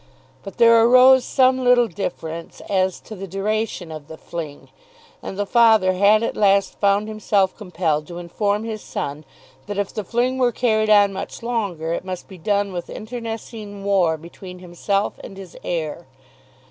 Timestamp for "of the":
3.91-4.17